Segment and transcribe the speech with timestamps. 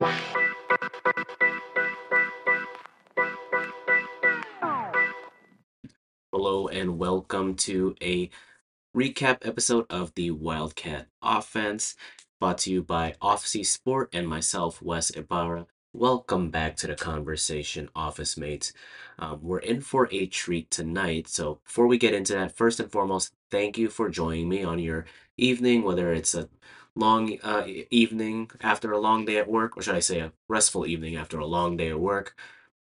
[0.00, 0.12] Hello
[6.68, 8.30] and welcome to a
[8.96, 11.96] recap episode of the Wildcat Offense,
[12.38, 15.66] brought to you by Offcie Sport and myself, Wes Ibarra.
[15.92, 18.72] Welcome back to the conversation, office mates.
[19.18, 21.26] Um, we're in for a treat tonight.
[21.26, 24.78] So, before we get into that, first and foremost, thank you for joining me on
[24.78, 25.06] your
[25.36, 26.48] evening, whether it's a
[26.98, 30.86] long uh, evening after a long day at work, or should I say a restful
[30.86, 32.36] evening after a long day at work,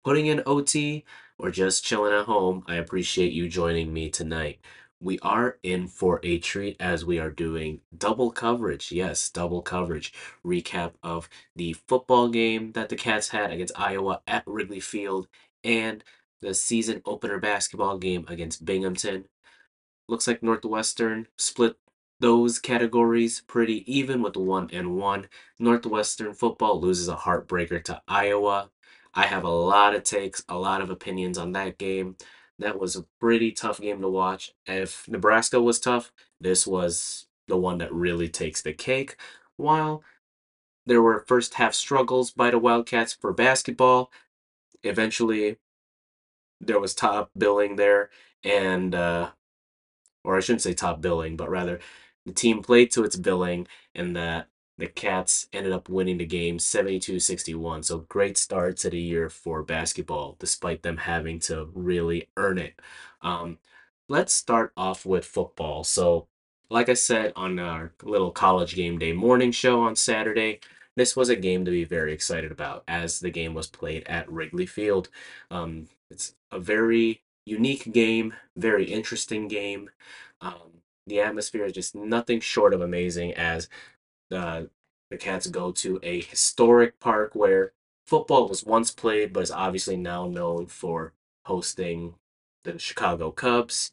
[0.04, 1.06] putting in OT,
[1.38, 2.64] or just chilling at home.
[2.68, 4.60] I appreciate you joining me tonight.
[5.00, 8.92] We are in for a treat as we are doing double coverage.
[8.92, 10.14] Yes, double coverage.
[10.46, 15.28] Recap of the football game that the Cats had against Iowa at Wrigley Field
[15.64, 16.04] and
[16.42, 19.26] the season opener basketball game against Binghamton.
[20.08, 21.78] Looks like Northwestern split
[22.22, 25.28] those categories pretty even with one and one.
[25.60, 28.70] Northwestern football loses a heartbreaker to Iowa.
[29.14, 32.16] I have a lot of takes, a lot of opinions on that game.
[32.60, 34.54] That was a pretty tough game to watch.
[34.68, 39.18] If Nebraska was tough, this was the one that really takes the cake.
[39.58, 40.04] While
[40.86, 44.12] there were first half struggles by the Wildcats for basketball,
[44.84, 45.58] eventually
[46.60, 48.12] there was top billing there
[48.44, 49.32] and uh
[50.24, 51.80] or I shouldn't say top billing, but rather
[52.26, 56.58] the team played to its billing and that the Cats ended up winning the game
[56.58, 57.86] 72-61.
[57.86, 62.80] So great start to the year for basketball despite them having to really earn it.
[63.22, 63.60] Um,
[64.10, 65.84] let's start off with football.
[65.84, 66.28] So
[66.70, 70.62] like I said on our little college game day morning show on Saturday,
[70.96, 74.32] this was a game to be very excited about as the game was played at
[74.32, 75.10] Wrigley Field.
[75.50, 79.90] Um, it's a very unique game, very interesting game.
[80.42, 80.71] Um,
[81.12, 83.68] the atmosphere is just nothing short of amazing as
[84.32, 84.64] uh,
[85.10, 87.74] the Cats go to a historic park where
[88.08, 91.14] football was once played, but is obviously now known for
[91.46, 92.16] hosting
[92.64, 93.92] the Chicago Cubs,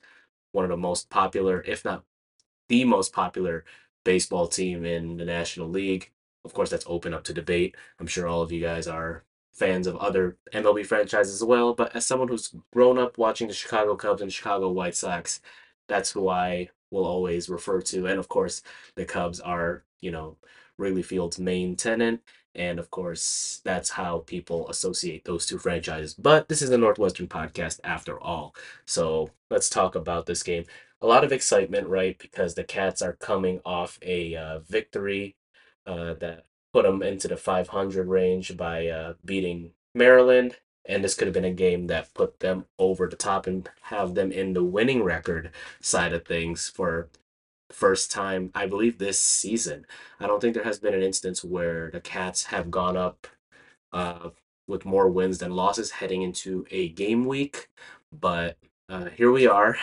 [0.53, 2.05] one of the most popular, if not
[2.69, 3.65] the most popular
[4.05, 6.13] baseball team in the National League.
[6.45, 7.75] Of course, that's open up to debate.
[7.99, 11.97] I'm sure all of you guys are fans of other MLB franchises as well, but
[11.97, 15.41] as someone who's grown up watching the Chicago Cubs and Chicago White Sox,
[15.89, 18.07] that's who I will always refer to.
[18.07, 18.63] And of course,
[18.95, 20.37] the Cubs are, you know,
[20.79, 22.23] Wrigley Field's main tenant.
[22.55, 26.15] And of course, that's how people associate those two franchises.
[26.15, 28.55] But this is a Northwestern podcast after all.
[28.87, 30.65] So let's talk about this game.
[31.01, 32.19] A lot of excitement, right?
[32.19, 35.37] Because the Cats are coming off a uh, victory
[35.87, 40.57] uh, that put them into the 500 range by uh, beating Maryland.
[40.89, 44.15] And this could have been a game that put them over the top and have
[44.15, 45.51] them in the winning record
[45.81, 47.11] side of things for
[47.71, 49.85] first time, I believe, this season.
[50.19, 53.27] I don't think there has been an instance where the Cats have gone up
[53.93, 54.31] uh,
[54.67, 57.69] with more wins than losses heading into a game week.
[58.11, 58.57] But
[58.89, 59.77] uh, here we are,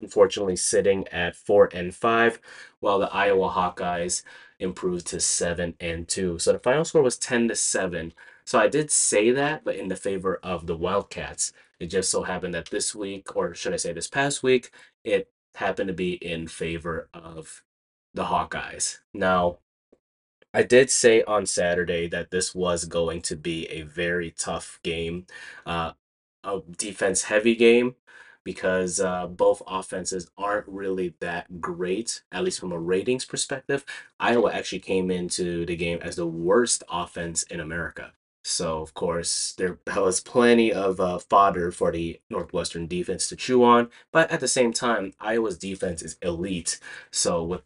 [0.00, 2.40] unfortunately, sitting at four and five,
[2.80, 4.22] while the Iowa Hawkeyes
[4.58, 6.38] improved to seven and two.
[6.38, 8.14] So the final score was ten to seven.
[8.44, 11.52] So I did say that, but in the favor of the Wildcats.
[11.80, 14.70] It just so happened that this week, or should I say this past week,
[15.04, 17.62] it happened to be in favor of
[18.14, 18.98] the Hawkeyes.
[19.12, 19.58] Now,
[20.54, 25.26] I did say on Saturday that this was going to be a very tough game,
[25.64, 25.92] uh,
[26.44, 27.96] a defense heavy game,
[28.44, 33.84] because uh, both offenses aren't really that great, at least from a ratings perspective.
[34.20, 38.12] Iowa actually came into the game as the worst offense in America.
[38.44, 43.64] So, of course, there was plenty of uh, fodder for the Northwestern defense to chew
[43.64, 43.90] on.
[44.12, 46.80] But at the same time, Iowa's defense is elite.
[47.10, 47.62] So, with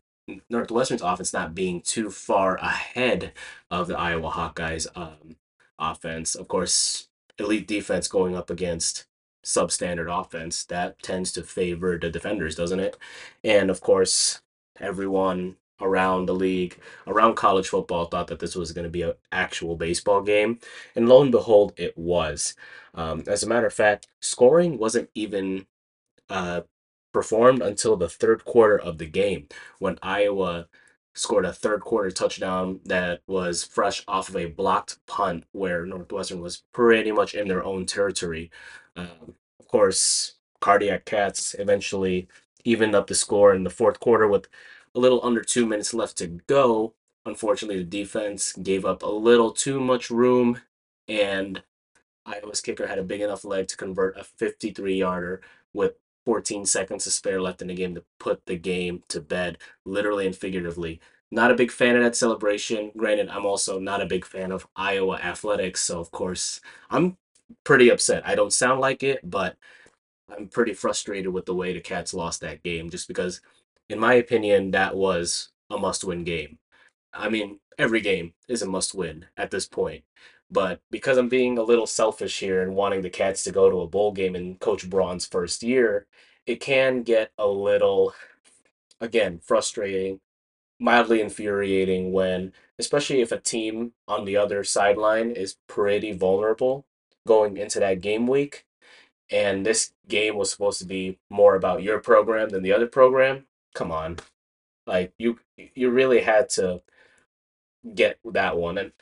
[0.50, 3.32] Northwestern's offense not being too far ahead
[3.70, 5.36] of the Iowa Hawkeyes um,
[5.78, 6.34] offense.
[6.34, 7.08] Of course,
[7.38, 9.06] elite defense going up against
[9.44, 12.96] substandard offense, that tends to favor the defenders, doesn't it?
[13.44, 14.42] And of course,
[14.80, 19.14] everyone around the league, around college football, thought that this was going to be an
[19.32, 20.58] actual baseball game.
[20.94, 22.54] And lo and behold, it was.
[22.94, 25.66] Um, as a matter of fact, scoring wasn't even
[26.30, 26.62] uh,
[27.12, 30.68] performed until the third quarter of the game when Iowa
[31.14, 36.42] scored a third quarter touchdown that was fresh off of a blocked punt where Northwestern
[36.42, 38.50] was pretty much in their own territory.
[38.96, 42.28] Um, of course, Cardiac Cats eventually
[42.64, 44.48] evened up the score in the fourth quarter with
[44.96, 46.94] a little under two minutes left to go.
[47.24, 50.60] Unfortunately, the defense gave up a little too much room,
[51.06, 51.62] and
[52.24, 55.42] Iowa's kicker had a big enough leg to convert a 53 yarder
[55.74, 55.94] with
[56.24, 60.26] 14 seconds to spare left in the game to put the game to bed, literally
[60.26, 61.00] and figuratively.
[61.30, 62.92] Not a big fan of that celebration.
[62.96, 66.60] Granted, I'm also not a big fan of Iowa athletics, so of course,
[66.90, 67.16] I'm
[67.64, 68.26] pretty upset.
[68.26, 69.56] I don't sound like it, but
[70.28, 73.40] I'm pretty frustrated with the way the Cats lost that game just because,
[73.88, 76.58] in my opinion, that was a must win game.
[77.12, 80.04] I mean, every game is a must win at this point.
[80.50, 83.80] But because I'm being a little selfish here and wanting the Cats to go to
[83.80, 86.06] a bowl game in Coach Braun's first year,
[86.46, 88.14] it can get a little,
[89.00, 90.20] again, frustrating,
[90.78, 96.86] mildly infuriating when, especially if a team on the other sideline is pretty vulnerable
[97.26, 98.66] going into that game week
[99.30, 103.46] and this game was supposed to be more about your program than the other program.
[103.76, 104.16] Come on,
[104.86, 105.38] like you
[105.74, 106.80] you really had to
[107.94, 108.78] get that one.
[108.78, 108.92] And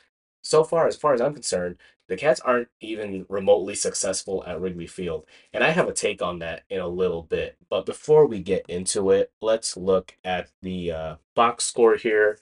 [0.41, 1.77] so far, as far as I'm concerned,
[2.09, 6.39] the Cats aren't even remotely successful at Wrigley Field, and I have a take on
[6.39, 7.55] that in a little bit.
[7.69, 12.39] But before we get into it, let's look at the uh, box score here.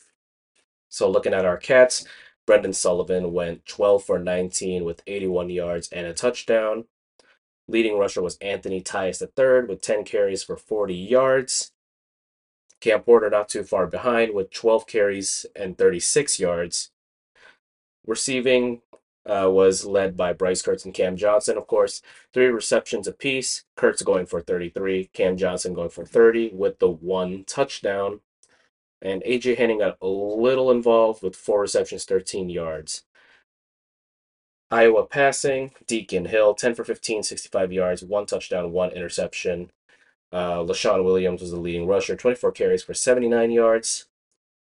[0.89, 2.05] So looking at our Cats.
[2.47, 6.85] Brendan Sullivan went 12 for 19 with 81 yards and a touchdown.
[7.67, 11.72] Leading rusher was Anthony Tyus III with 10 carries for 40 yards.
[12.83, 16.91] Cam Porter not too far behind with 12 carries and 36 yards.
[18.05, 18.81] Receiving
[19.25, 22.01] uh, was led by Bryce Kurtz and Cam Johnson, of course.
[22.33, 23.63] Three receptions apiece.
[23.77, 28.19] Kurtz going for 33, Cam Johnson going for 30 with the one touchdown.
[29.01, 33.03] And AJ Henning got a little involved with four receptions, 13 yards.
[34.69, 39.71] Iowa passing, Deacon Hill, 10 for 15, 65 yards, one touchdown, one interception.
[40.33, 44.07] Uh, Leshon Williams was the leading rusher, 24 carries for 79 yards.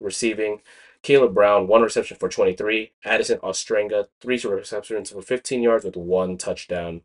[0.01, 0.63] Receiving,
[1.03, 2.93] Kaleb Brown, one reception for 23.
[3.05, 7.03] Addison Ostrenga, three receptions for 15 yards with one touchdown.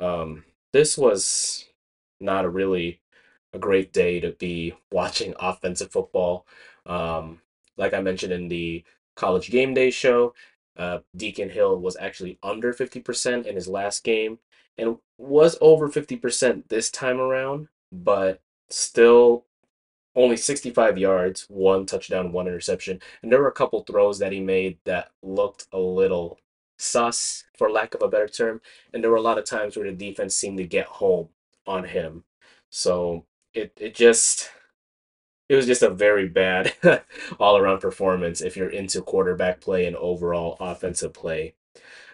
[0.00, 1.66] Um, this was
[2.20, 3.00] not a really
[3.52, 6.46] a great day to be watching offensive football.
[6.84, 7.40] Um,
[7.76, 8.82] like I mentioned in the
[9.14, 10.34] college game day show,
[10.76, 14.40] uh, Deacon Hill was actually under 50% in his last game
[14.78, 18.40] and was over 50% this time around, but
[18.70, 19.44] still
[20.14, 23.00] only 65 yards, one touchdown, one interception.
[23.22, 26.38] And there were a couple throws that he made that looked a little
[26.78, 28.60] sus, for lack of a better term.
[28.92, 31.28] And there were a lot of times where the defense seemed to get home
[31.66, 32.24] on him.
[32.70, 33.24] So
[33.54, 34.50] it, it just
[35.48, 36.74] it was just a very bad
[37.40, 41.54] all around performance if you're into quarterback play and overall offensive play.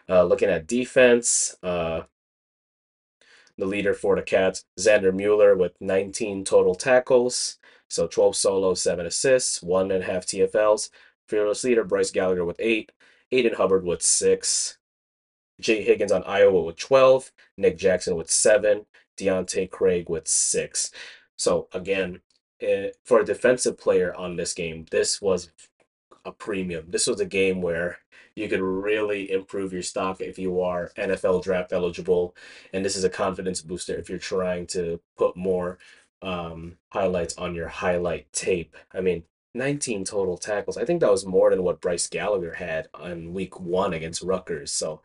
[0.09, 2.03] Uh, looking at defense, uh,
[3.59, 7.59] the leader for the Cats, Xander Mueller, with 19 total tackles.
[7.89, 10.91] So 12 solos, 7 assists, 1 and a half TFLs.
[11.29, 12.93] Fearless leader, Bryce Gallagher, with 8.
[13.31, 14.79] Aidan Hubbard with 6.
[15.61, 17.33] Jay Higgins on Iowa with 12.
[17.57, 18.87] Nick Jackson with 7.
[19.17, 20.91] Deontay Craig with 6.
[21.37, 22.21] So again,
[22.61, 25.51] eh, for a defensive player on this game, this was
[26.25, 26.87] a premium.
[26.89, 27.99] This was a game where
[28.37, 32.35] you could really improve your stock if you are NFL draft eligible.
[32.73, 35.79] And this is a confidence booster if you're trying to put more
[36.21, 38.77] um, highlights on your highlight tape.
[38.93, 40.77] I mean, 19 total tackles.
[40.77, 44.73] I think that was more than what Bryce Gallagher had on week one against Rutgers.
[44.73, 45.01] So,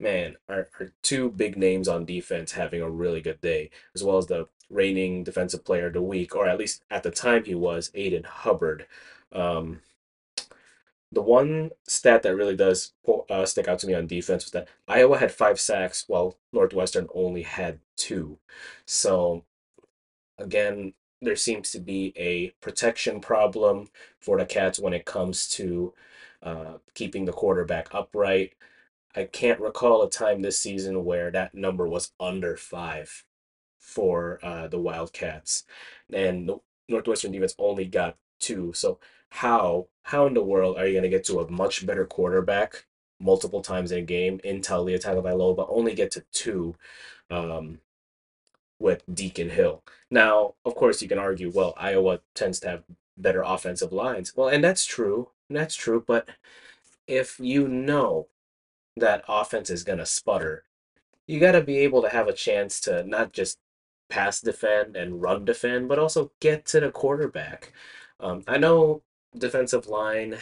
[0.00, 4.16] man, our, our two big names on defense having a really good day, as well
[4.16, 7.54] as the reigning defensive player of the week, or at least at the time he
[7.54, 8.86] was, Aidan Hubbard.
[9.30, 9.80] Um,
[11.12, 12.92] the one stat that really does
[13.28, 17.06] uh, stick out to me on defense was that Iowa had five sacks while Northwestern
[17.14, 18.38] only had two.
[18.86, 19.44] So,
[20.38, 23.88] again, there seems to be a protection problem
[24.20, 25.92] for the Cats when it comes to
[26.42, 28.54] uh, keeping the quarterback upright.
[29.14, 33.24] I can't recall a time this season where that number was under five
[33.78, 35.64] for uh, the Wildcats,
[36.10, 36.50] and
[36.88, 38.72] Northwestern defense only got two.
[38.74, 38.98] So
[39.30, 42.84] how how in the world are you going to get to a much better quarterback
[43.20, 46.74] multiple times in a game in Taulia Tagovailoa, but only get to two
[47.30, 47.78] um,
[48.78, 49.82] with Deacon Hill?
[50.10, 52.82] Now, of course, you can argue, well, Iowa tends to have
[53.16, 54.34] better offensive lines.
[54.36, 55.30] Well, and that's true.
[55.48, 56.04] That's true.
[56.06, 56.28] But
[57.06, 58.26] if you know
[58.96, 60.64] that offense is going to sputter,
[61.26, 63.58] you got to be able to have a chance to not just
[64.10, 67.72] pass defend and run defend, but also get to the quarterback.
[68.22, 69.02] Um, I know
[69.36, 70.38] defensive line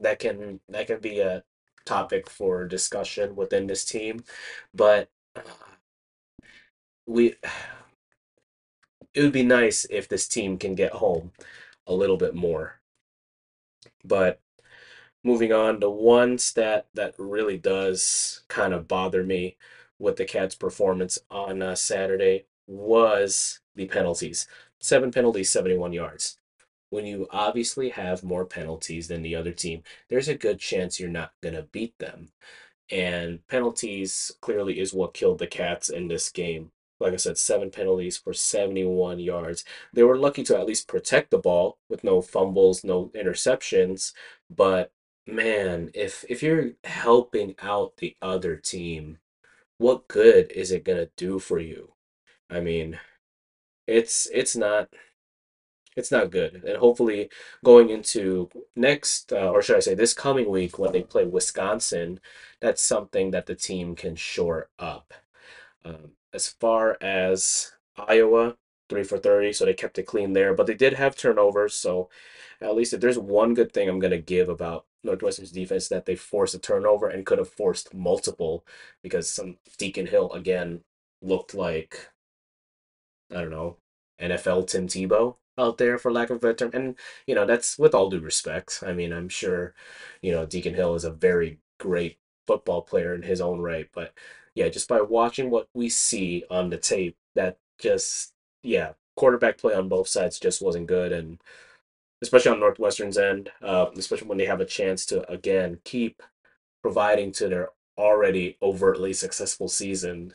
[0.00, 1.44] that can that can be a
[1.86, 4.24] topic for discussion within this team,
[4.74, 5.42] but uh,
[7.06, 7.34] we
[9.14, 11.32] it would be nice if this team can get home
[11.86, 12.80] a little bit more.
[14.04, 14.40] But
[15.24, 19.58] moving on, the one stat that really does kind of bother me
[20.00, 24.48] with the Cats' performance on uh, Saturday was the penalties.
[24.80, 26.39] Seven penalties, 71 yards.
[26.90, 31.08] When you obviously have more penalties than the other team, there's a good chance you're
[31.08, 32.30] not going to beat them.
[32.90, 36.72] And penalties clearly is what killed the Cats in this game.
[36.98, 39.64] Like I said, seven penalties for 71 yards.
[39.92, 44.12] They were lucky to at least protect the ball with no fumbles, no interceptions.
[44.50, 44.92] But
[45.26, 49.18] man, if if you're helping out the other team,
[49.78, 51.94] what good is it gonna do for you?
[52.50, 52.98] I mean,
[53.86, 54.88] it's it's not
[55.96, 56.62] it's not good.
[56.64, 57.30] And hopefully,
[57.64, 62.20] going into next, uh, or should I say, this coming week when they play Wisconsin,
[62.60, 65.12] that's something that the team can shore up.
[65.84, 68.56] Um, as far as Iowa,
[68.88, 70.54] three for 30, so they kept it clean there.
[70.54, 72.08] But they did have turnovers, so
[72.60, 76.06] at least if there's one good thing I'm going to give about Northwestern's defense, that
[76.06, 78.64] they forced a turnover and could have forced multiple
[79.02, 80.82] because some Deacon Hill, again,
[81.22, 82.10] looked like
[83.30, 83.76] I don't know,
[84.20, 86.70] NFL Tim Tebow out there for lack of a better term.
[86.72, 88.82] And, you know, that's with all due respect.
[88.86, 89.74] I mean, I'm sure,
[90.22, 93.88] you know, Deacon Hill is a very great football player in his own right.
[93.92, 94.14] But
[94.54, 99.74] yeah, just by watching what we see on the tape, that just, yeah, quarterback play
[99.74, 101.12] on both sides just wasn't good.
[101.12, 101.40] And
[102.22, 106.22] especially on Northwestern's end, uh, especially when they have a chance to, again, keep
[106.82, 110.32] providing to their already overtly successful season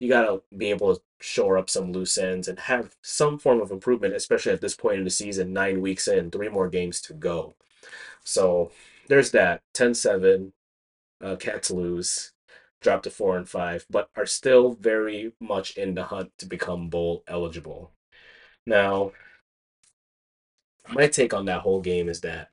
[0.00, 3.60] you got to be able to shore up some loose ends and have some form
[3.60, 7.00] of improvement, especially at this point in the season, nine weeks in, three more games
[7.02, 7.54] to go.
[8.24, 8.72] So
[9.08, 10.52] there's that 10 7.
[11.22, 12.32] Uh, Cats lose,
[12.80, 16.88] drop to 4 and 5, but are still very much in the hunt to become
[16.88, 17.92] bowl eligible.
[18.66, 19.12] Now,
[20.88, 22.48] my take on that whole game is that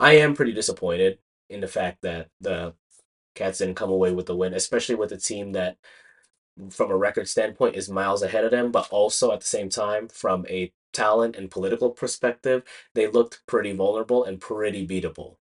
[0.00, 1.18] I am pretty disappointed
[1.48, 2.74] in the fact that the
[3.36, 5.76] Cats didn't come away with the win, especially with a team that
[6.70, 10.08] from a record standpoint is miles ahead of them, but also at the same time,
[10.08, 12.62] from a talent and political perspective,
[12.94, 15.36] they looked pretty vulnerable and pretty beatable.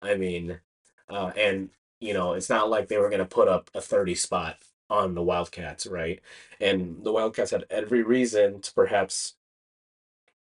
[0.00, 0.60] I mean,
[1.08, 1.70] uh, and
[2.00, 4.58] you know, it's not like they were going to put up a 30 spot
[4.90, 6.20] on the Wildcats, right?
[6.60, 9.34] And the Wildcats had every reason to perhaps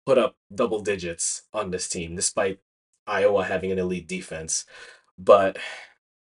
[0.06, 2.60] put up double digits on this team, despite
[3.06, 4.66] Iowa having an elite defense.
[5.18, 5.58] But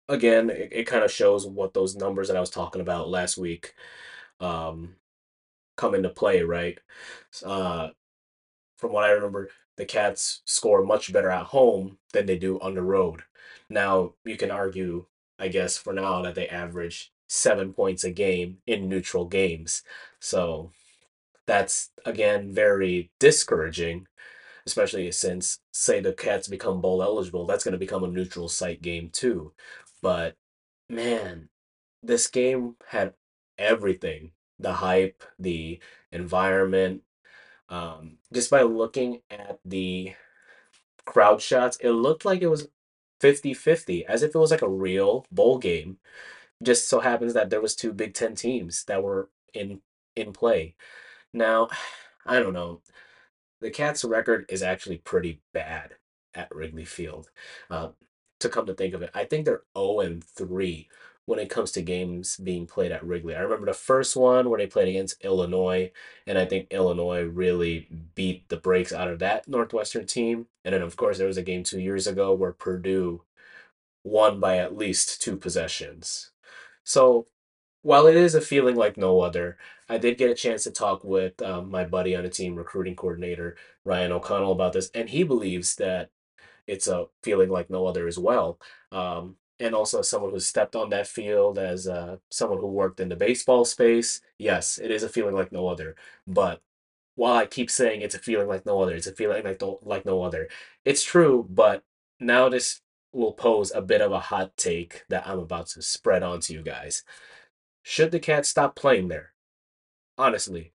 [0.08, 3.36] again, it, it kind of shows what those numbers that I was talking about last
[3.36, 3.74] week
[4.40, 4.96] um,
[5.76, 6.78] come into play, right?
[7.44, 7.88] Uh,
[8.76, 12.74] from what I remember, the Cats score much better at home than they do on
[12.74, 13.22] the road.
[13.70, 15.06] Now, you can argue,
[15.38, 19.82] I guess, for now that they average seven points a game in neutral games.
[20.20, 20.72] So
[21.46, 24.06] that's, again, very discouraging,
[24.68, 27.46] especially since, say, the Cats become bowl eligible.
[27.46, 29.52] That's going to become a neutral site game, too.
[30.02, 30.36] But
[30.88, 31.48] man,
[32.02, 33.14] this game had
[33.58, 35.78] everything the hype, the
[36.12, 37.02] environment.
[37.68, 40.14] Um, just by looking at the
[41.04, 42.68] crowd shots, it looked like it was
[43.20, 45.98] fifty-fifty, as if it was like a real bowl game.
[46.62, 49.80] Just so happens that there was two Big Ten teams that were in
[50.16, 50.74] in play.
[51.32, 51.68] Now,
[52.26, 52.82] I don't know.
[53.60, 55.96] The Cats' record is actually pretty bad
[56.34, 57.30] at Wrigley Field.
[57.70, 57.88] Uh,
[58.40, 60.88] to come to think of it, I think they're 0 and 3
[61.26, 63.34] when it comes to games being played at Wrigley.
[63.34, 65.92] I remember the first one where they played against Illinois,
[66.26, 70.46] and I think Illinois really beat the brakes out of that Northwestern team.
[70.64, 73.22] And then, of course, there was a game two years ago where Purdue
[74.04, 76.30] won by at least two possessions.
[76.84, 77.26] So
[77.82, 79.56] while it is a feeling like no other,
[79.88, 82.96] I did get a chance to talk with um, my buddy on the team, recruiting
[82.96, 86.10] coordinator Ryan O'Connell, about this, and he believes that
[86.66, 88.58] it's a feeling like no other as well.
[88.92, 93.00] Um, and also as someone who stepped on that field as uh, someone who worked
[93.00, 95.96] in the baseball space, yes, it is a feeling like no other.
[96.26, 96.62] But
[97.16, 99.78] while I keep saying it's a feeling like no other, it's a feeling like no,
[99.82, 100.48] like no other.
[100.84, 101.82] It's true, but
[102.20, 102.80] now this
[103.12, 106.62] will pose a bit of a hot take that I'm about to spread onto you
[106.62, 107.02] guys.
[107.88, 109.32] Should the Cats stop playing there?
[110.18, 110.74] Honestly,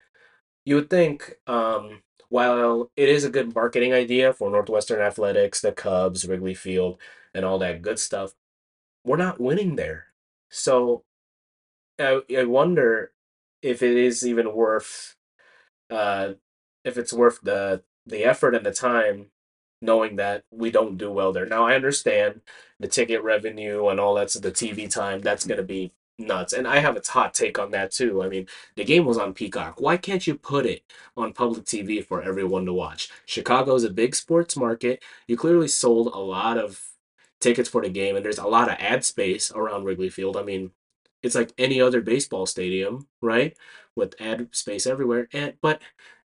[0.64, 5.72] you would think um, while it is a good marketing idea for Northwestern Athletics, the
[5.72, 7.00] Cubs, Wrigley Field,
[7.34, 8.34] and all that good stuff,
[9.04, 10.06] we're not winning there.
[10.50, 11.02] So
[11.98, 13.10] I, I wonder
[13.60, 15.16] if it is even worth
[15.90, 16.34] uh
[16.84, 19.32] if it's worth the the effort and the time
[19.82, 21.46] knowing that we don't do well there.
[21.46, 22.42] Now I understand
[22.78, 26.52] the ticket revenue and all that's the TV time that's going to be nuts.
[26.52, 28.22] And I have a hot take on that too.
[28.22, 28.46] I mean,
[28.76, 29.80] the game was on Peacock.
[29.80, 30.82] Why can't you put it
[31.16, 33.10] on public TV for everyone to watch?
[33.26, 35.02] Chicago is a big sports market.
[35.26, 36.80] You clearly sold a lot of
[37.40, 40.36] tickets for the game, and there's a lot of ad space around Wrigley Field.
[40.36, 40.72] I mean,
[41.22, 43.56] it's like any other baseball stadium, right?
[43.96, 45.28] With ad space everywhere.
[45.32, 45.80] And but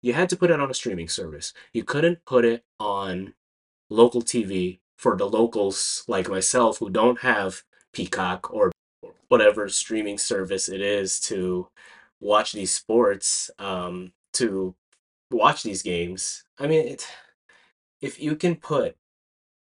[0.01, 1.53] you had to put it on a streaming service.
[1.73, 3.33] You couldn't put it on
[3.89, 8.71] local TV for the locals like myself who don't have Peacock or
[9.31, 11.65] whatever streaming service it is to
[12.19, 14.75] watch these sports, um, to
[15.31, 16.43] watch these games.
[16.59, 17.07] I mean, it,
[18.01, 18.97] if you can put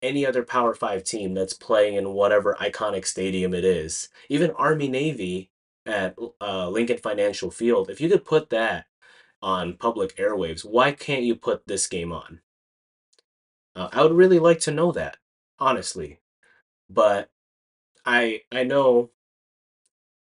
[0.03, 4.89] any other Power Five team that's playing in whatever iconic stadium it is, even Army
[4.89, 5.49] Navy
[5.87, 8.85] at uh, Lincoln Financial Field, if you could put that
[9.41, 12.41] on public airwaves, why can't you put this game on?
[13.75, 15.17] Uh, I would really like to know that,
[15.57, 16.19] honestly.
[16.91, 17.31] But
[18.05, 19.09] I I know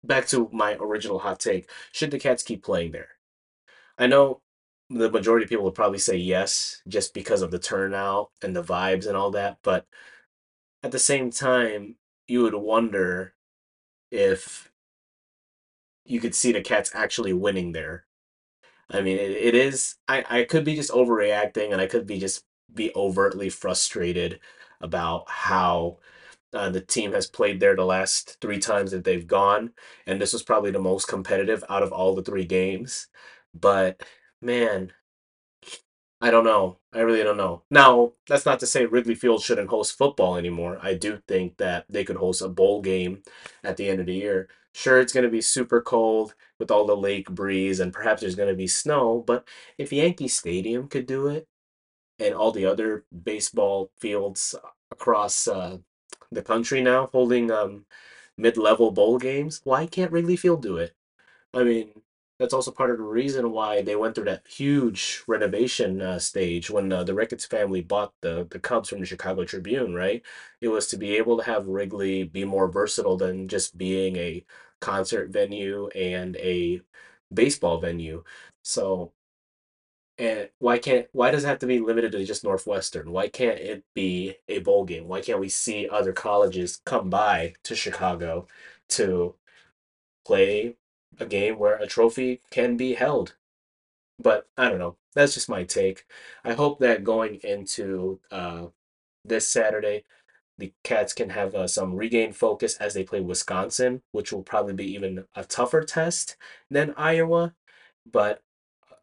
[0.04, 3.10] back to my original hot take, should the Cats keep playing there?
[3.98, 4.40] I know
[4.90, 8.62] the majority of people would probably say yes, just because of the turnout and the
[8.62, 9.86] vibes and all that, but
[10.82, 13.34] at the same time, you would wonder
[14.10, 14.70] if
[16.04, 18.06] you could see the Cats actually winning there.
[18.90, 19.96] I mean, it, it is.
[20.08, 22.44] I I could be just overreacting, and I could be just
[22.74, 24.40] be overtly frustrated
[24.80, 25.98] about how
[26.52, 29.72] uh, the team has played there the last three times that they've gone,
[30.06, 33.08] and this was probably the most competitive out of all the three games.
[33.54, 34.02] But
[34.40, 34.92] man,
[36.20, 36.78] I don't know.
[36.92, 37.64] I really don't know.
[37.70, 40.78] Now, that's not to say Wrigley Field shouldn't host football anymore.
[40.80, 43.22] I do think that they could host a bowl game
[43.64, 44.48] at the end of the year.
[44.74, 48.36] Sure, it's going to be super cold with all the lake breeze, and perhaps there's
[48.36, 49.46] going to be snow, but
[49.78, 51.46] if Yankee Stadium could do it,
[52.18, 54.54] and all the other baseball fields
[54.90, 55.78] across uh,
[56.32, 57.86] the country now holding um,
[58.38, 60.94] mid-level bowl games, why can't Wrigley Field do it?
[61.54, 62.02] I mean,
[62.38, 66.70] that's also part of the reason why they went through that huge renovation uh, stage
[66.70, 70.22] when uh, the Ricketts family bought the the Cubs from the Chicago Tribune, right?
[70.60, 74.44] It was to be able to have Wrigley be more versatile than just being a
[74.80, 76.80] concert venue and a
[77.32, 78.24] baseball venue.
[78.62, 79.12] So,
[80.22, 83.10] and why can't why does it have to be limited to just Northwestern?
[83.10, 85.08] Why can't it be a bowl game?
[85.08, 88.46] Why can't we see other colleges come by to Chicago
[88.90, 89.34] to
[90.24, 90.76] play
[91.18, 93.34] a game where a trophy can be held.
[94.18, 94.96] But I don't know.
[95.14, 96.06] That's just my take.
[96.44, 98.66] I hope that going into uh,
[99.24, 100.04] this Saturday,
[100.58, 104.74] the Cats can have uh, some regained focus as they play Wisconsin, which will probably
[104.74, 106.36] be even a tougher test
[106.70, 107.54] than Iowa.
[108.10, 108.42] But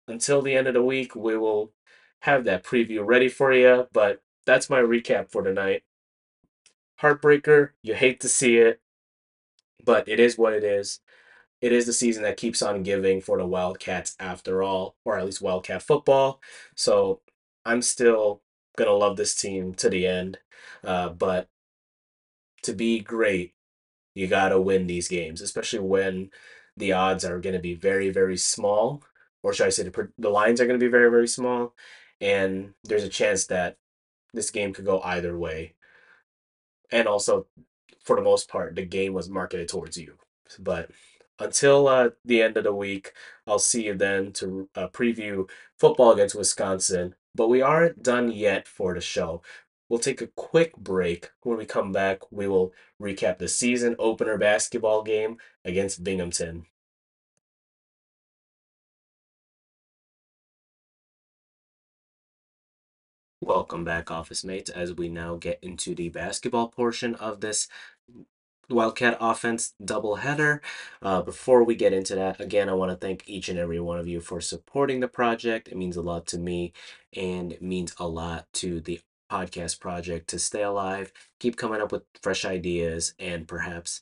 [0.10, 1.72] until the end of the week, we will
[2.22, 3.88] have that preview ready for you.
[3.91, 5.84] But that's my recap for tonight.
[7.02, 8.82] Heartbreaker, you hate to see it,
[9.84, 11.00] but it is what it is
[11.62, 15.26] it is the season that keeps on giving for the Wildcats after all, or at
[15.26, 16.41] least Wildcat football.
[16.76, 17.22] So
[17.65, 18.41] I'm still
[18.78, 20.39] gonna love this team to the end.
[20.84, 21.50] Uh, but
[22.63, 23.54] to be great,
[24.15, 26.32] you gotta win these games, especially when
[26.78, 29.04] the odds are gonna be very, very small,
[29.43, 31.75] or should I say the the lines are gonna be very, very small,
[32.21, 33.78] and there's a chance that
[34.34, 35.75] this game could go either way.
[36.91, 37.47] And also,
[38.04, 40.15] for the most part, the game was marketed towards you.
[40.60, 40.91] But
[41.39, 43.13] until uh, the end of the week,
[43.47, 47.15] I'll see you then to uh, preview football against Wisconsin.
[47.36, 49.41] But we aren't done yet for the show.
[49.88, 51.32] We'll take a quick break.
[51.43, 56.65] When we come back, we will recap the season opener basketball game against Binghamton.
[63.41, 67.69] Welcome back, office mates, as we now get into the basketball portion of this
[68.69, 70.60] Wildcat offense doubleheader.
[71.02, 73.97] Uh, before we get into that, again, I want to thank each and every one
[73.97, 75.69] of you for supporting the project.
[75.69, 76.73] It means a lot to me
[77.15, 78.99] and it means a lot to the
[79.32, 84.02] podcast project to stay alive, keep coming up with fresh ideas, and perhaps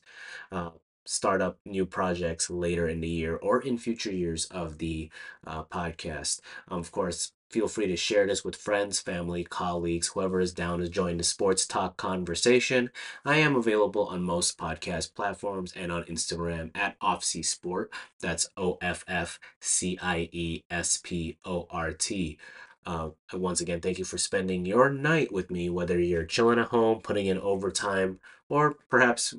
[0.50, 0.70] uh,
[1.06, 5.10] start up new projects later in the year or in future years of the
[5.46, 6.40] uh, podcast.
[6.68, 10.80] Um, of course, Feel free to share this with friends, family, colleagues, whoever is down
[10.80, 12.90] to join the sports talk conversation.
[13.24, 17.90] I am available on most podcast platforms and on Instagram at Offcie Sport.
[18.20, 22.38] That's O F F C I E S P O R T.
[22.84, 26.68] Uh, once again, thank you for spending your night with me, whether you're chilling at
[26.68, 28.18] home, putting in overtime,
[28.50, 29.34] or perhaps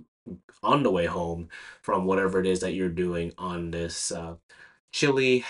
[0.63, 1.47] on the way home
[1.81, 4.35] from whatever it is that you're doing on this uh,
[4.91, 5.45] chilly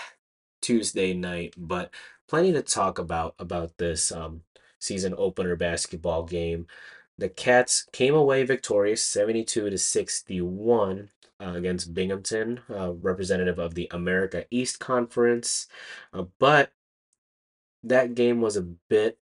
[0.60, 1.54] Tuesday night.
[1.56, 1.90] But
[2.30, 4.42] plenty to talk about about this um,
[4.78, 6.66] season opener basketball game.
[7.18, 11.10] The Cats came away victorious, seventy-two to sixty-one.
[11.42, 15.68] Uh, against Binghamton, uh, representative of the America East Conference.
[16.12, 16.70] Uh, but
[17.82, 19.18] that game was a bit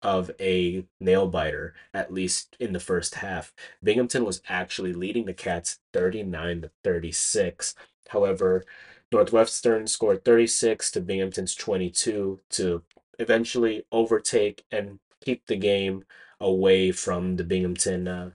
[0.00, 3.52] of a nail biter, at least in the first half.
[3.82, 7.74] Binghamton was actually leading the Cats 39 to 36.
[8.08, 8.64] However,
[9.10, 12.82] Northwestern scored 36 to Binghamton's 22 to
[13.18, 16.04] eventually overtake and keep the game
[16.40, 18.30] away from the Binghamton uh,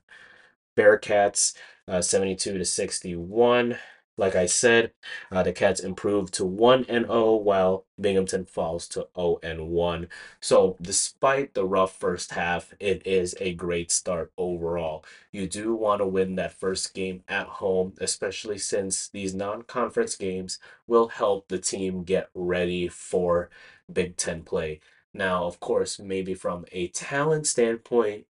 [0.75, 1.53] Bearcats,
[1.87, 3.77] uh, 72 to 61.
[4.15, 4.91] Like I said,
[5.31, 10.07] uh, the Cats improved to 1 and 0 while Binghamton falls to 0 and 1.
[10.39, 15.03] So, despite the rough first half, it is a great start overall.
[15.31, 20.15] You do want to win that first game at home, especially since these non conference
[20.15, 23.49] games will help the team get ready for
[23.91, 24.79] Big Ten play.
[25.13, 28.25] Now, of course, maybe from a talent standpoint,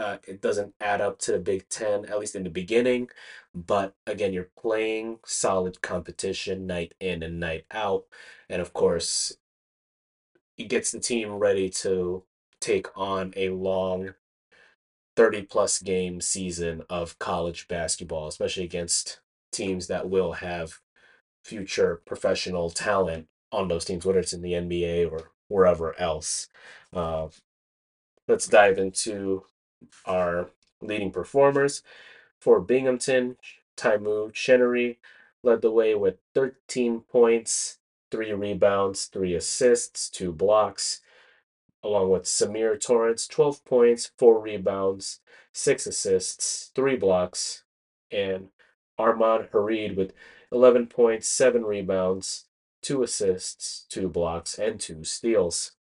[0.00, 3.10] uh, it doesn't add up to the Big Ten, at least in the beginning.
[3.54, 8.06] But again, you're playing solid competition night in and night out.
[8.48, 9.36] And of course,
[10.56, 12.24] it gets the team ready to
[12.60, 14.14] take on a long
[15.16, 19.20] 30 plus game season of college basketball, especially against
[19.52, 20.80] teams that will have
[21.44, 26.48] future professional talent on those teams, whether it's in the NBA or wherever else.
[26.92, 27.28] Uh,
[28.28, 29.44] let's dive into
[30.04, 31.82] our leading performers.
[32.38, 33.36] For Binghamton,
[33.76, 34.98] Tymu Chenery
[35.42, 37.78] led the way with 13 points,
[38.10, 41.00] three rebounds, three assists, two blocks,
[41.82, 45.20] along with Samir Torrance, 12 points, four rebounds,
[45.52, 47.64] six assists, three blocks,
[48.10, 48.48] and
[48.98, 50.12] Armon Harried with
[50.52, 52.46] 11 points, seven rebounds,
[52.82, 55.72] two assists, two blocks, and two steals.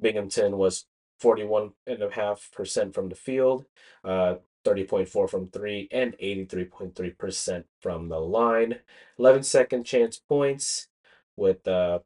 [0.00, 0.84] Binghamton was
[1.22, 3.66] 41.5% from the field,
[4.04, 8.80] uh, 30.4 from three, and 83.3% from the line.
[9.18, 10.88] 11 second chance points
[11.36, 12.00] with uh,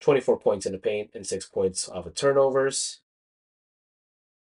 [0.00, 3.00] 24 points in the paint and six points off of turnovers.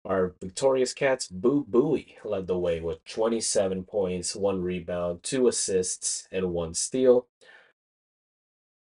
[0.05, 6.27] Our victorious Cats, Boo Buie, led the way with 27 points, one rebound, two assists,
[6.29, 7.27] and one steal.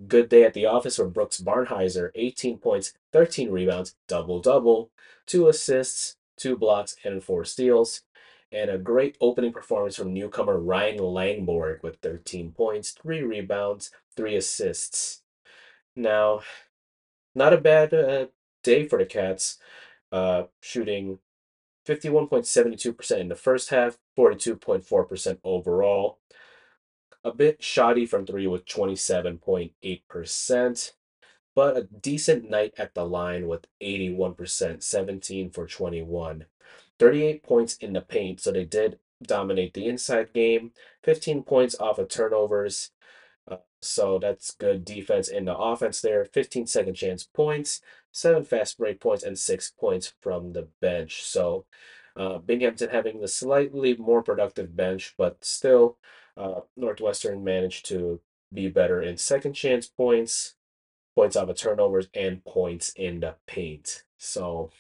[0.08, 4.90] Good day at the office for Brooks Barnhizer, 18 points, 13 rebounds, double double,
[5.26, 8.02] two assists, two blocks, and four steals.
[8.50, 14.36] And a great opening performance from newcomer Ryan Langborg with 13 points, three rebounds, three
[14.36, 15.22] assists.
[15.94, 16.40] Now,
[17.34, 18.26] not a bad uh,
[18.62, 19.58] day for the Cats,
[20.10, 21.18] uh, shooting
[21.86, 26.18] 51.72% in the first half, 42.4% overall
[27.24, 30.92] a bit shoddy from three with 27.8%,
[31.54, 36.46] but a decent night at the line with 81%, 17 for 21.
[36.98, 40.72] 38 points in the paint, so they did dominate the inside game.
[41.04, 42.90] 15 points off of turnovers,
[43.50, 46.24] uh, so that's good defense in the offense there.
[46.24, 47.80] 15 second chance points,
[48.10, 51.22] seven fast break points, and six points from the bench.
[51.22, 51.66] So
[52.16, 55.98] uh, Binghamton having the slightly more productive bench, but still
[56.36, 58.20] uh, Northwestern managed to
[58.52, 60.54] be better in second chance points,
[61.14, 64.04] points off of turnovers, and points in the paint.
[64.18, 64.70] So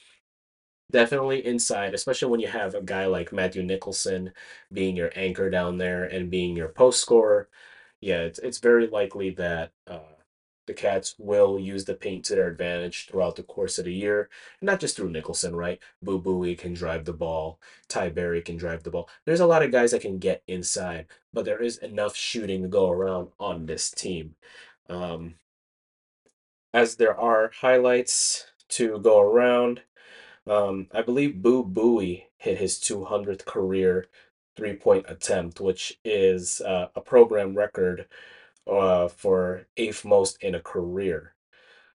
[0.90, 4.32] definitely inside, especially when you have a guy like Matthew Nicholson
[4.72, 7.48] being your anchor down there and being your post scorer.
[8.00, 10.00] Yeah, it's, it's very likely that uh,
[10.66, 14.28] the Cats will use the paint to their advantage throughout the course of the year.
[14.60, 15.80] Not just through Nicholson, right?
[16.02, 17.58] Boo Buie can drive the ball.
[17.88, 19.08] Ty Berry can drive the ball.
[19.24, 22.68] There's a lot of guys that can get inside, but there is enough shooting to
[22.68, 24.36] go around on this team.
[24.88, 25.34] Um,
[26.72, 29.82] as there are highlights to go around,
[30.46, 34.06] um, I believe Boo Buie hit his 200th career
[34.56, 38.06] three point attempt, which is uh, a program record
[38.70, 41.34] uh, for eighth most in a career.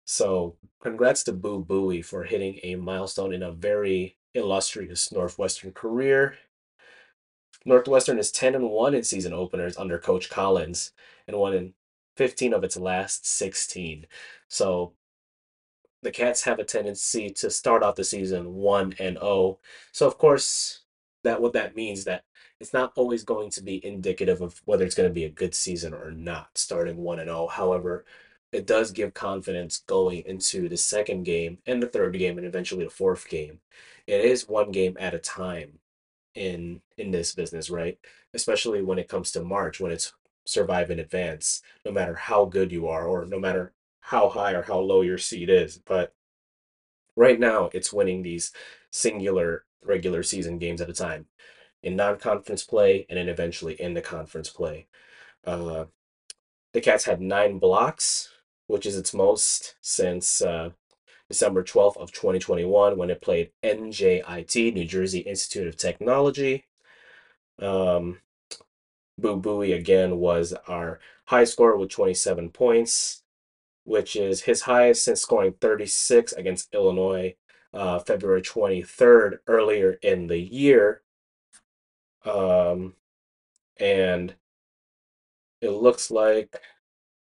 [0.04, 6.36] So, congrats to Boo Buie for hitting a milestone in a very illustrious Northwestern career.
[7.64, 10.92] Northwestern is 10 and 1 in season openers under Coach Collins
[11.26, 11.74] and won in
[12.16, 14.06] 15 of its last 16.
[14.48, 14.92] So,
[16.02, 19.58] the Cats have a tendency to start off the season 1 and 0.
[19.92, 20.83] So, of course,
[21.24, 22.24] that what that means that
[22.60, 25.54] it's not always going to be indicative of whether it's going to be a good
[25.54, 27.48] season or not, starting 1 and 0.
[27.48, 28.04] However,
[28.52, 32.84] it does give confidence going into the second game and the third game and eventually
[32.84, 33.60] the fourth game.
[34.06, 35.80] It is one game at a time
[36.34, 37.98] in in this business, right?
[38.32, 40.12] Especially when it comes to March when it's
[40.46, 44.62] survive in advance, no matter how good you are or no matter how high or
[44.62, 45.78] how low your seed is.
[45.78, 46.14] But
[47.16, 48.52] right now it's winning these
[48.90, 51.26] singular regular season games at a time
[51.82, 54.86] in non-conference play and then eventually in the conference play.
[55.46, 55.84] Uh,
[56.72, 58.30] the Cats had nine blocks,
[58.66, 60.70] which is its most since uh,
[61.28, 66.64] December 12th of 2021 when it played NJIT, New Jersey Institute of Technology.
[67.60, 68.20] Um,
[69.18, 73.22] Boo Buie again was our high scorer with 27 points,
[73.84, 77.36] which is his highest since scoring 36 against Illinois
[77.74, 81.02] uh, February 23rd earlier in the year.
[82.24, 82.94] Um,
[83.78, 84.34] and
[85.60, 86.60] it looks like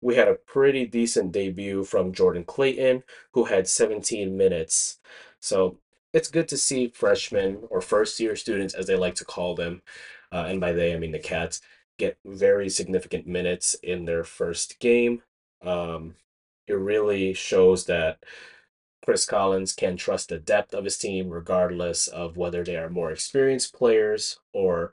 [0.00, 4.98] we had a pretty decent debut from Jordan Clayton, who had 17 minutes.
[5.40, 5.78] So
[6.12, 9.82] it's good to see freshmen or first year students, as they like to call them,
[10.32, 11.60] uh, and by they I mean the Cats,
[11.98, 15.22] get very significant minutes in their first game.
[15.62, 16.16] Um,
[16.66, 18.24] it really shows that
[19.04, 23.10] Chris Collins can trust the depth of his team, regardless of whether they are more
[23.10, 24.92] experienced players or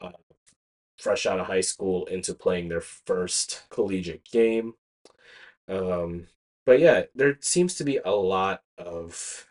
[0.00, 0.12] uh,
[0.96, 4.74] fresh out of high school into playing their first collegiate game.
[5.68, 6.28] Um,
[6.64, 9.46] but yeah, there seems to be a lot of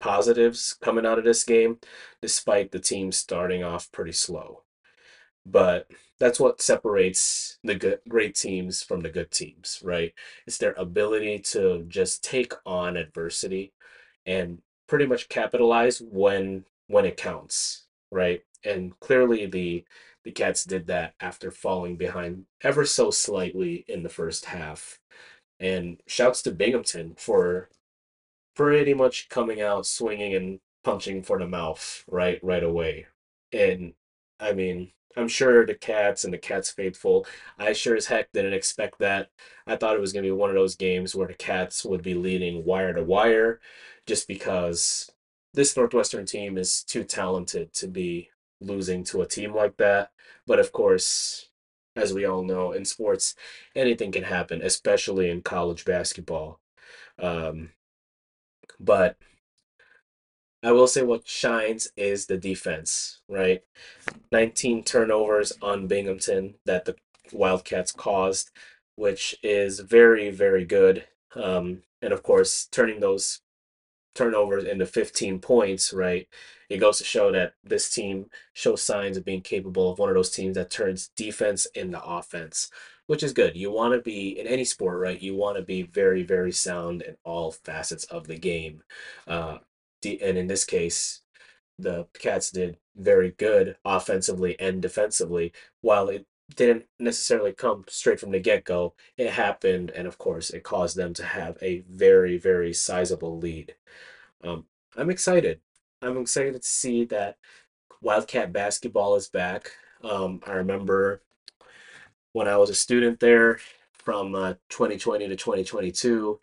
[0.00, 1.78] positives coming out of this game,
[2.20, 4.64] despite the team starting off pretty slow.
[5.46, 5.88] But
[6.20, 10.12] that's what separates the good, great teams from the good teams, right?
[10.46, 13.72] It's their ability to just take on adversity
[14.26, 18.42] and pretty much capitalize when when it counts, right?
[18.64, 19.84] And clearly the
[20.24, 25.00] the Cats did that after falling behind ever so slightly in the first half.
[25.60, 27.68] And shouts to Binghamton for
[28.56, 33.06] pretty much coming out swinging and punching for the mouth right right away.
[33.52, 33.94] And
[34.40, 37.26] I mean, I'm sure the Cats and the Cats faithful,
[37.58, 39.30] I sure as heck didn't expect that.
[39.66, 42.02] I thought it was going to be one of those games where the Cats would
[42.02, 43.60] be leading wire to wire
[44.06, 45.10] just because
[45.54, 50.10] this Northwestern team is too talented to be losing to a team like that.
[50.46, 51.48] But of course,
[51.96, 53.34] as we all know, in sports,
[53.76, 56.60] anything can happen, especially in college basketball.
[57.18, 57.70] Um,
[58.80, 59.16] but
[60.64, 63.62] I will say what shines is the defense, right?
[64.32, 66.96] 19 turnovers on Binghamton that the
[67.32, 68.50] Wildcats caused,
[68.96, 71.04] which is very, very good.
[71.36, 73.42] Um, and of course, turning those
[74.14, 76.28] turnovers into 15 points, right?
[76.70, 80.14] It goes to show that this team shows signs of being capable of one of
[80.14, 82.70] those teams that turns defense into offense,
[83.06, 83.54] which is good.
[83.54, 85.20] You want to be in any sport, right?
[85.20, 88.82] You want to be very, very sound in all facets of the game.
[89.26, 89.58] Uh,
[90.06, 91.22] and in this case,
[91.78, 95.52] the Cats did very good offensively and defensively.
[95.80, 100.50] While it didn't necessarily come straight from the get go, it happened, and of course,
[100.50, 103.74] it caused them to have a very, very sizable lead.
[104.42, 105.60] Um, I'm excited.
[106.02, 107.38] I'm excited to see that
[108.02, 109.72] Wildcat basketball is back.
[110.02, 111.22] Um, I remember
[112.32, 113.58] when I was a student there
[113.94, 116.38] from uh, 2020 to 2022,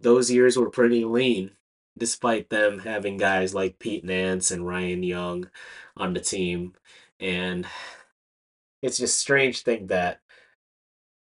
[0.00, 1.50] those years were pretty lean,
[1.98, 5.50] despite them having guys like Pete Nance and Ryan Young
[5.96, 6.74] on the team.
[7.20, 7.66] And
[8.82, 10.20] it's just strange thing that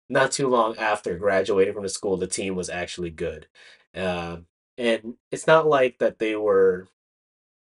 [0.09, 3.47] not too long after graduating from the school, the team was actually good.
[3.95, 4.39] Uh,
[4.79, 6.89] and it's not like that they were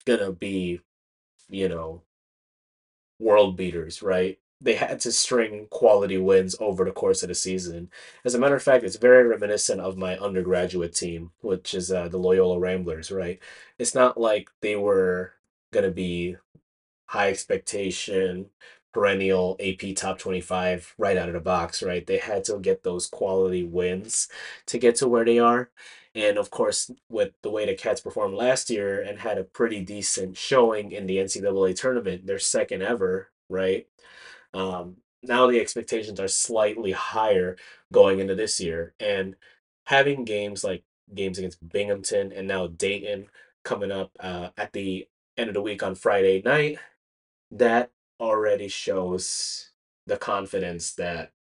[0.05, 0.81] gonna be,
[1.49, 2.01] you know,
[3.19, 4.39] world beaters, right?
[4.65, 7.89] They had to string quality wins over the course of the season.
[8.25, 12.09] As a matter of fact, it's very reminiscent of my undergraduate team, which is uh,
[12.09, 13.39] the Loyola Ramblers, right?
[13.79, 15.33] It's not like they were
[15.71, 16.37] gonna be
[17.07, 18.47] high expectation,
[18.93, 22.05] perennial AP top 25 right out of the box, right?
[22.07, 24.29] They had to get those quality wins
[24.67, 25.69] to get to where they are.
[26.15, 29.81] And of course, with the way the Cats performed last year and had a pretty
[29.81, 33.87] decent showing in the NCAA tournament, their second ever, right?
[34.55, 37.57] Um, now the expectations are slightly higher
[37.91, 38.93] going into this year.
[38.99, 39.35] And
[39.85, 43.27] having games like games against Binghamton and now Dayton
[43.63, 46.79] coming up uh, at the end of the week on Friday night,
[47.51, 49.71] that already shows
[50.07, 51.31] the confidence that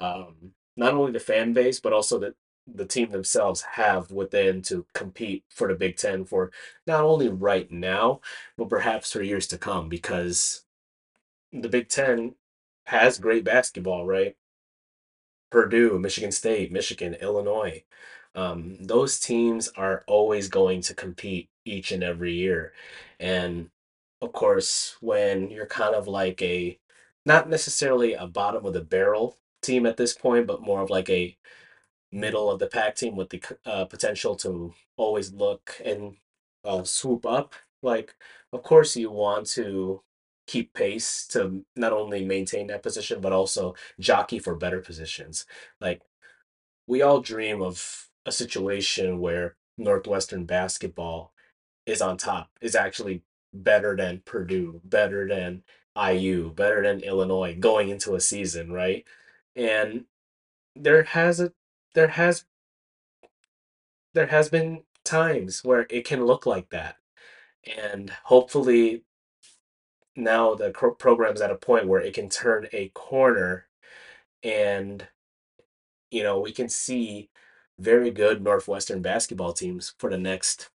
[0.00, 2.34] um, not only the fan base, but also the,
[2.66, 6.50] the team themselves have within to compete for the Big Ten for
[6.86, 8.20] not only right now,
[8.58, 10.64] but perhaps for years to come, because
[11.52, 12.34] the Big Ten
[12.84, 14.36] has great basketball, right?
[15.50, 17.84] Purdue, Michigan State, Michigan, Illinois.
[18.34, 22.72] Um, those teams are always going to compete each and every year.
[23.18, 23.70] And
[24.22, 26.78] of course, when you're kind of like a
[27.26, 31.10] not necessarily a bottom of the barrel team at this point, but more of like
[31.10, 31.36] a
[32.12, 36.16] middle of the pack team with the uh, potential to always look and
[36.64, 37.54] uh, swoop up.
[37.82, 38.14] Like,
[38.52, 40.02] of course, you want to
[40.50, 45.46] keep pace to not only maintain that position, but also jockey for better positions.
[45.80, 46.02] Like,
[46.88, 51.32] we all dream of a situation where Northwestern basketball
[51.86, 55.62] is on top, is actually better than Purdue, better than
[55.96, 59.04] IU, better than Illinois going into a season, right?
[59.54, 60.06] And
[60.74, 61.52] there has a
[61.94, 62.44] there has
[64.14, 66.96] there has been times where it can look like that.
[67.76, 69.04] And hopefully
[70.20, 73.66] now the pro- program's at a point where it can turn a corner
[74.42, 75.06] and
[76.10, 77.30] you know, we can see
[77.78, 80.70] very good Northwestern basketball teams for the next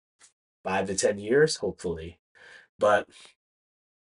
[0.64, 2.18] 5 to 10 years hopefully.
[2.78, 3.08] But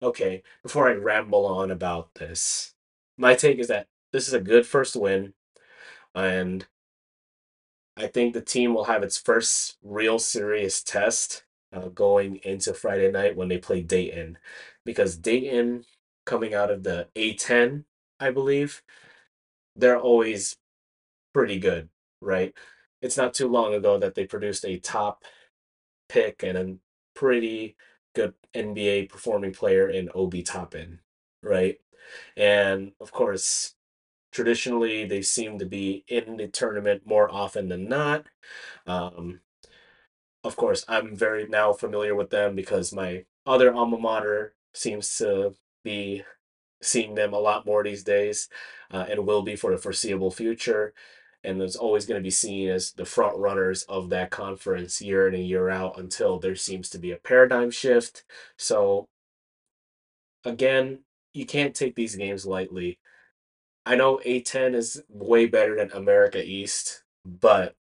[0.02, 2.74] okay, before I ramble on about this,
[3.18, 5.34] my take is that this is a good first win
[6.16, 6.66] and
[7.98, 13.12] I think the team will have its first real serious test uh, going into Friday
[13.12, 14.38] night when they play Dayton,
[14.90, 15.86] because Dayton,
[16.26, 17.84] coming out of the A10,
[18.20, 18.82] I believe,
[19.76, 20.58] they're always
[21.32, 21.90] pretty good,
[22.22, 22.56] right?
[23.04, 25.26] It's not too long ago that they produced a top
[26.08, 26.76] pick and a
[27.14, 27.76] pretty
[28.16, 31.02] good NBA performing player in Obi Toppin,
[31.44, 31.80] right?
[32.36, 33.76] And of course,
[34.32, 38.26] traditionally they seem to be in the tournament more often than not.
[38.88, 39.42] Um,
[40.44, 45.54] of course, I'm very now familiar with them because my other alma mater seems to
[45.84, 46.24] be
[46.82, 48.50] seeing them a lot more these days
[48.92, 50.94] uh, and will be for the foreseeable future.
[51.44, 55.28] And there's always going to be seen as the front runners of that conference year
[55.28, 58.24] in and year out until there seems to be a paradigm shift.
[58.58, 59.08] So,
[60.44, 61.00] again,
[61.34, 63.00] you can't take these games lightly.
[63.86, 67.76] I know A10 is way better than America East, but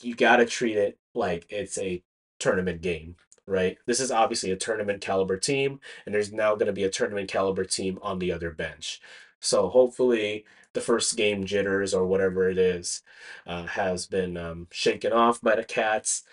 [0.00, 2.02] you got to treat it like it's a
[2.38, 3.16] tournament game,
[3.48, 3.78] right?
[3.86, 7.30] This is obviously a tournament caliber team, and there's now going to be a tournament
[7.30, 9.00] caliber team on the other bench.
[9.40, 13.02] So hopefully, the first game jitters or whatever it is
[13.46, 16.24] uh, has been um, shaken off by the Cats.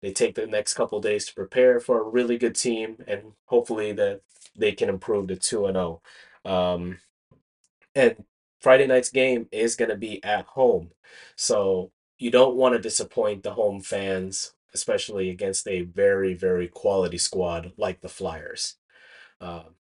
[0.00, 3.92] They take the next couple days to prepare for a really good team, and hopefully
[3.92, 4.22] that
[4.56, 6.02] they can improve to two and zero.
[6.44, 6.98] Um,
[7.94, 8.24] and
[8.60, 10.90] Friday night's game is going to be at home,
[11.36, 17.18] so you don't want to disappoint the home fans, especially against a very very quality
[17.18, 18.76] squad like the Flyers.
[19.40, 19.74] Um,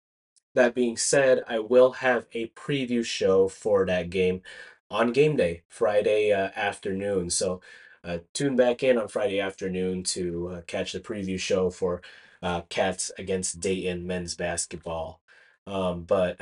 [0.56, 4.42] that being said, I will have a preview show for that game
[4.90, 7.30] on game day, Friday uh, afternoon.
[7.30, 7.62] So
[8.04, 12.02] uh, tune back in on Friday afternoon to uh, catch the preview show for
[12.42, 15.22] uh, Cats against Dayton men's basketball.
[15.66, 16.40] Um, but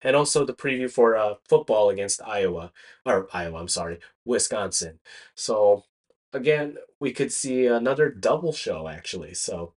[0.00, 2.72] and also the preview for uh, football against Iowa
[3.04, 4.98] or Iowa, I'm sorry, Wisconsin.
[5.34, 5.84] So
[6.32, 9.34] again, we could see another double show actually.
[9.34, 9.74] So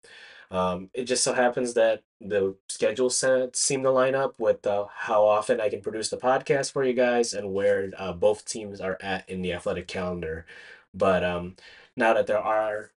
[0.51, 4.87] um, it just so happens that the schedule set seem to line up with uh,
[4.95, 8.81] how often I can produce the podcast for you guys and where uh, both teams
[8.81, 10.47] are at in the athletic calendar.
[10.95, 11.57] But um,
[11.97, 12.93] now that there are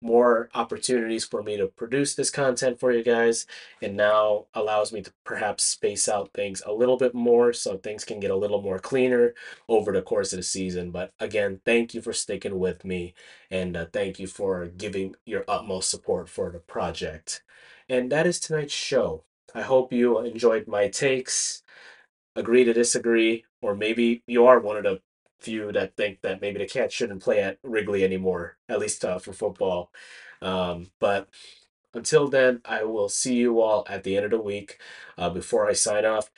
[0.00, 3.46] more opportunities for me to produce this content for you guys
[3.82, 8.04] and now allows me to perhaps space out things a little bit more so things
[8.04, 9.34] can get a little more cleaner
[9.68, 10.90] over the course of the season.
[10.90, 13.14] But again thank you for sticking with me
[13.50, 17.42] and uh, thank you for giving your utmost support for the project.
[17.88, 19.24] And that is tonight's show.
[19.54, 21.62] I hope you enjoyed my takes.
[22.36, 25.00] Agree to disagree or maybe you are one of the
[25.38, 29.18] few that think that maybe the Cats shouldn't play at Wrigley anymore, at least uh,
[29.18, 29.92] for football.
[30.42, 31.28] Um, but
[31.94, 34.78] until then, I will see you all at the end of the week.
[35.16, 36.30] Uh, before I sign off,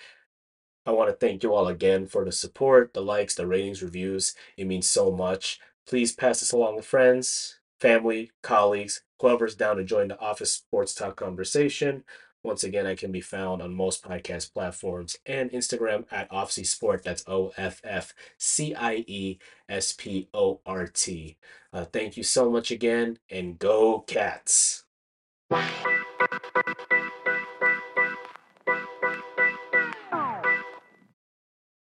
[0.86, 4.34] I want to thank you all again for the support, the likes, the ratings, reviews.
[4.56, 5.60] It means so much.
[5.86, 10.94] Please pass this along to friends, family, colleagues, whoever's down to join the office sports
[10.94, 12.04] talk conversation.
[12.42, 17.02] Once again, I can be found on most podcast platforms and Instagram at Offcie Sport.
[17.04, 21.36] That's O F F C I E S P O R T.
[21.72, 24.84] Uh, thank you so much again, and go Cats!